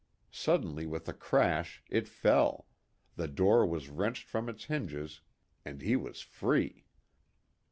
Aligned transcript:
Suddenly, 0.31 0.87
with 0.87 1.07
a 1.07 1.13
crash, 1.13 1.83
it 1.87 2.07
fell, 2.07 2.65
the 3.17 3.27
door 3.27 3.67
was 3.67 3.89
wrenched 3.91 4.27
from 4.27 4.49
its 4.49 4.65
hinges, 4.65 5.21
and 5.63 5.79
he 5.79 5.95
was 5.95 6.21
free! 6.21 6.87